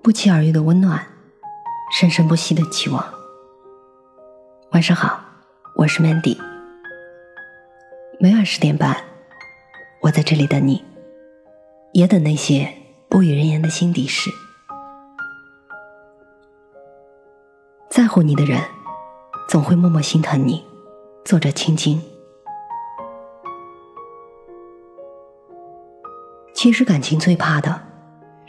[0.00, 1.04] 不期而遇的温暖，
[1.90, 3.04] 生生不息的期望。
[4.70, 5.20] 晚上好，
[5.74, 6.38] 我是 Mandy。
[8.20, 8.96] 每晚十点半，
[10.02, 10.84] 我在这里等你，
[11.92, 12.72] 也等那些
[13.08, 14.30] 不与人言的心底事。
[17.90, 18.62] 在乎你的人，
[19.48, 20.64] 总会默默心疼你。
[21.24, 22.00] 作者：青青。
[26.54, 27.87] 其实感情最怕的，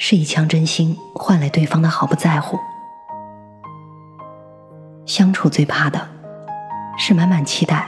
[0.01, 2.57] 是一腔真心换来对方的毫不在乎；
[5.05, 6.07] 相处最怕的，
[6.97, 7.85] 是满满期待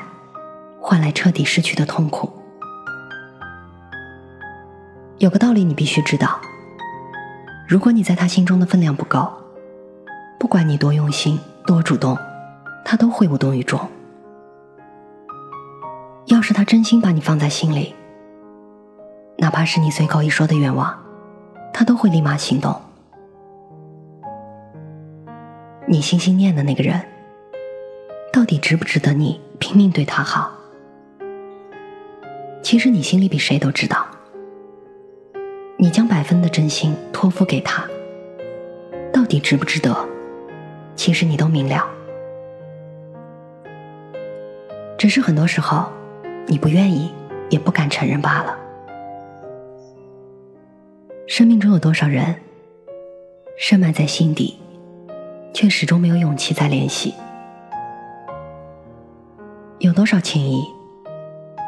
[0.81, 2.29] 换来彻底失去的痛苦。
[5.19, 6.37] 有个道理你必须知道：
[7.65, 9.31] 如果你在他心中的分量不够，
[10.37, 12.17] 不管你多用心、多主动，
[12.83, 13.79] 他都会无动于衷。
[16.25, 17.95] 要是他真心把你放在心里，
[19.37, 20.93] 哪怕是你随口一说的愿望，
[21.73, 22.79] 他都会立马行动。
[25.87, 27.01] 你心心念的那个人，
[28.31, 30.51] 到底值不值得你拼命对他好？
[32.61, 34.05] 其实你心里比谁都知道。
[35.77, 37.83] 你将百分的真心托付给他，
[39.11, 39.95] 到底值不值得？
[40.95, 41.83] 其实你都明了，
[44.97, 45.91] 只是很多时候
[46.45, 47.11] 你不愿意，
[47.49, 48.60] 也不敢承认罢了。
[51.33, 52.35] 生命中有多少人，
[53.57, 54.59] 深埋在心底，
[55.53, 57.13] 却始终没有勇气再联系？
[59.79, 60.61] 有多少情谊，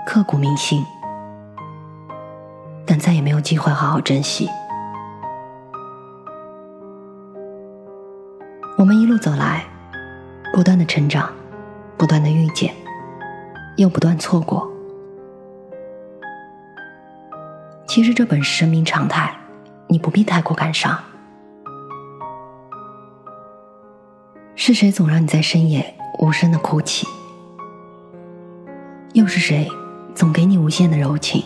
[0.05, 0.83] 刻骨铭心，
[2.85, 4.49] 但再也没有机会好好珍惜？
[8.77, 9.63] 我们一路走来，
[10.53, 11.31] 不断的成长，
[11.95, 12.73] 不断的遇见，
[13.77, 14.69] 又不断错过。
[17.87, 19.33] 其实这本是生命常态。
[19.87, 20.97] 你不必太过感伤。
[24.55, 27.07] 是谁总让你在深夜无声的哭泣？
[29.13, 29.67] 又是谁
[30.15, 31.43] 总给你无限的柔情？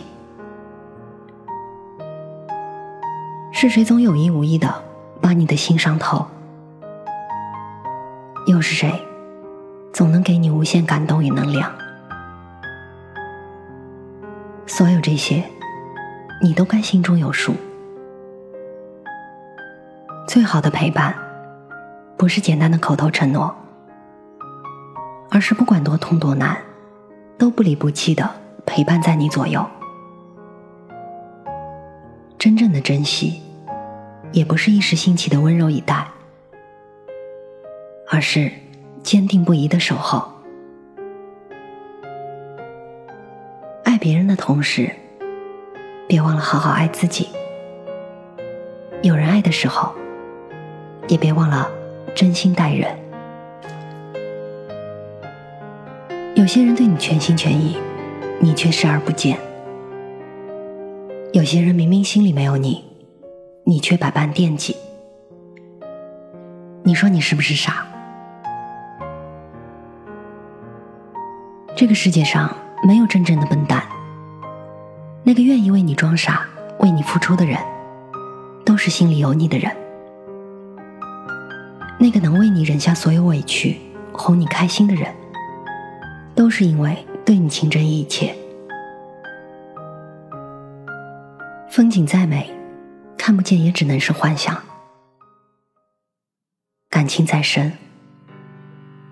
[3.52, 4.82] 是谁总有意无意的
[5.20, 6.24] 把你的心伤透？
[8.46, 8.92] 又是谁
[9.92, 11.70] 总能给你无限感动与能量？
[14.66, 15.42] 所有这些，
[16.40, 17.54] 你都该心中有数。
[20.28, 21.16] 最好的陪伴，
[22.18, 23.52] 不是简单的口头承诺，
[25.30, 26.54] 而是不管多痛多难，
[27.38, 28.30] 都不离不弃的
[28.66, 29.64] 陪伴在你左右。
[32.38, 33.40] 真正的珍惜，
[34.30, 36.06] 也不是一时兴起的温柔以待，
[38.10, 38.52] 而是
[39.02, 40.30] 坚定不移的守候。
[43.82, 44.94] 爱别人的同时，
[46.06, 47.30] 别忘了好好爱自己。
[49.02, 49.90] 有人爱的时候。
[51.08, 51.68] 也别忘了
[52.14, 52.96] 真心待人。
[56.34, 57.76] 有些人对你全心全意，
[58.38, 59.36] 你却视而不见；
[61.32, 62.84] 有些人明明心里没有你，
[63.64, 64.76] 你却百般惦记。
[66.84, 67.84] 你说你是不是傻？
[71.74, 73.82] 这个世界上没有真正的笨蛋。
[75.24, 76.46] 那个愿意为你装傻、
[76.78, 77.58] 为你付出的人，
[78.64, 79.70] 都是心里有你的人。
[82.00, 83.76] 那个能为你忍下所有委屈、
[84.12, 85.12] 哄你开心的人，
[86.32, 88.32] 都是因为对你情真意切。
[91.68, 92.48] 风景再美，
[93.16, 94.54] 看不见也只能是幻想；
[96.88, 97.72] 感情再深，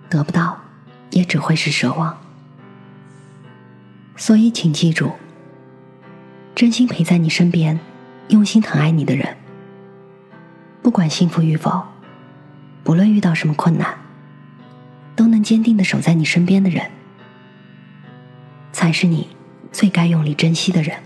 [0.09, 0.57] 得不到
[1.11, 2.17] 也只会是奢望。
[4.17, 5.11] 所以，请记住，
[6.55, 7.81] 真心陪在你身边、
[8.29, 9.37] 用心疼爱你的人，
[10.83, 11.83] 不管幸福与否。
[12.87, 13.99] 不论遇到什么困难，
[15.17, 16.89] 都能坚定的守在你身边的人，
[18.71, 19.31] 才是你
[19.73, 20.97] 最该用力珍惜的人。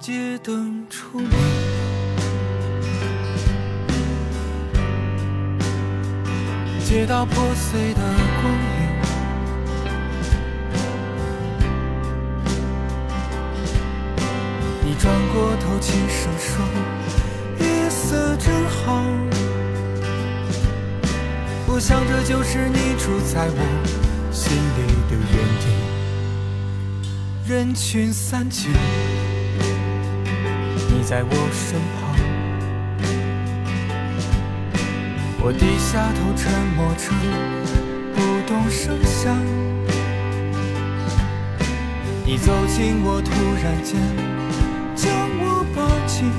[0.00, 1.30] 街灯初明，
[6.84, 8.00] 街道破碎的
[8.40, 8.88] 光影，
[14.84, 16.91] 你转过头轻声说。
[18.12, 19.02] 色真好，
[21.66, 23.60] 我想这就是你住在我
[24.30, 25.66] 心里的原因。
[27.48, 28.68] 人群散去，
[30.90, 32.14] 你在我身旁，
[35.40, 37.14] 我低下头沉默着，
[38.14, 39.34] 不动声响。
[42.26, 43.32] 你走近我，突
[43.64, 43.96] 然间
[44.94, 45.10] 将
[45.40, 46.30] 我抱紧。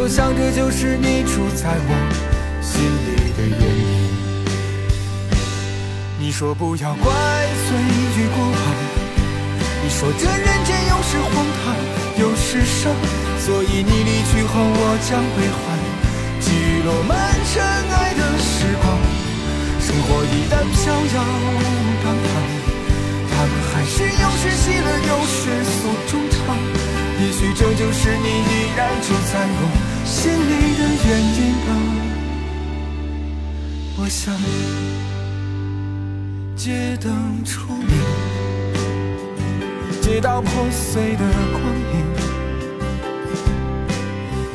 [0.00, 1.90] 我想这就是你住在我
[2.62, 4.06] 心里的原因。
[6.20, 7.10] 你说不要怪
[7.66, 7.74] 罪
[8.14, 8.62] 于过往，
[9.82, 11.74] 你说这人间有时荒唐，
[12.14, 12.94] 有时伤，
[13.42, 15.76] 所以你离去后我将悲欢，
[16.38, 16.46] 记
[16.86, 17.18] 录满
[17.50, 18.86] 尘埃的时光。
[19.82, 21.18] 生活一旦飘摇
[22.04, 22.30] 荡荡，
[23.34, 26.54] 他们还是有时喜乐，有时诉衷肠。
[27.20, 29.62] 也许这就是你依然住在我
[30.08, 31.68] 心里的原因吧。
[33.98, 34.34] 我想，
[36.56, 37.92] 街灯初明，
[40.00, 41.62] 街道破碎的光
[41.92, 41.96] 影，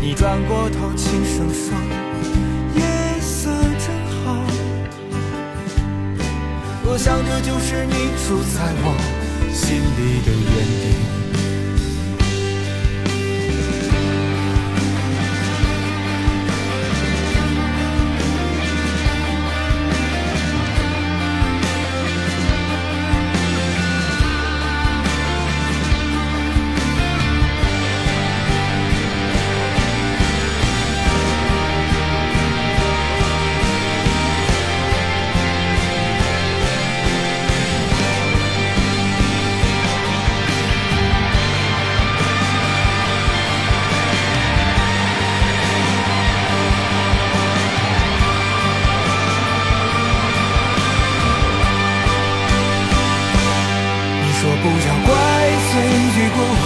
[0.02, 1.78] 你转过头轻声说。
[2.76, 2.82] 夜
[3.22, 3.88] 色正
[4.26, 4.44] 好
[6.84, 7.94] 我想，这就是你
[8.26, 8.86] 住在我
[9.54, 10.52] 心里的原
[10.82, 11.23] 因
[54.64, 55.12] 不要怪
[55.70, 55.72] 罪
[56.16, 56.64] 于过往。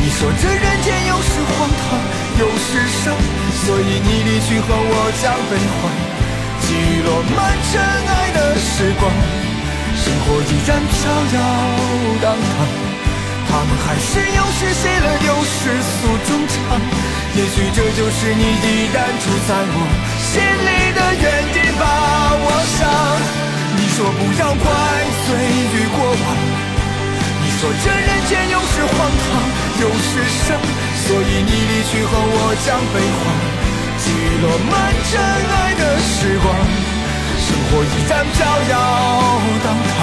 [0.00, 0.08] 你。
[0.18, 1.78] 说这人间有时荒唐，
[2.40, 2.70] 有时
[3.04, 3.14] 伤，
[3.62, 5.78] 所以你离去后我将悲欢，
[6.64, 6.66] 记
[7.06, 7.38] 落满
[7.70, 9.06] 尘埃的时光。
[9.94, 10.96] 生活依然飘
[11.38, 11.38] 摇
[12.18, 12.58] 荡荡，
[13.46, 15.94] 他们还是有时喜乐，有时诉
[16.26, 16.56] 衷肠。
[17.36, 19.78] 也许这就是你依然住在我
[20.18, 21.84] 心里的原因吧。
[22.42, 22.80] 我想，
[23.76, 24.66] 你说不要怪
[25.28, 25.28] 罪
[25.74, 26.17] 于过往。
[27.58, 29.26] 说这人间有时荒唐，
[29.82, 30.54] 有时伤，
[31.02, 33.34] 所以你离去后我将悲欢，
[33.98, 34.06] 记
[34.38, 36.46] 落满尘埃的时光。
[37.42, 38.74] 生活依然飘摇
[39.64, 39.98] 荡荡，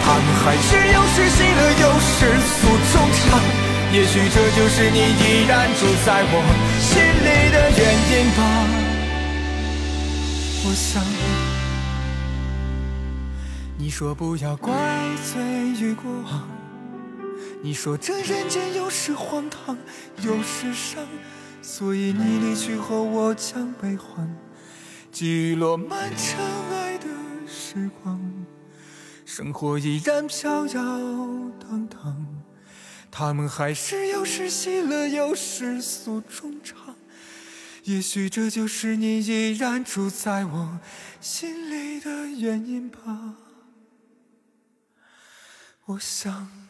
[0.00, 3.36] 他们还是有时喜乐，有时诉衷肠。
[3.92, 6.34] 也许这就是你依然住在我
[6.80, 8.40] 心里的原因吧。
[10.64, 11.04] 我想，
[13.92, 14.74] 说不要怪
[15.22, 15.42] 罪
[15.78, 16.48] 于过往。
[17.62, 19.76] 你说这人间有时荒唐，
[20.22, 21.06] 有时伤，
[21.60, 24.34] 所以你离去后我将悲欢，
[25.12, 26.40] 记落满尘
[26.70, 27.06] 埃的
[27.46, 28.18] 时光。
[29.26, 30.82] 生活依然飘摇
[31.60, 32.26] 荡荡，
[33.10, 36.96] 他们还是有时喜乐，有时诉衷肠。
[37.84, 40.80] 也许这就是你依然住在我
[41.20, 43.34] 心里的原因吧。
[45.86, 46.61] 我想。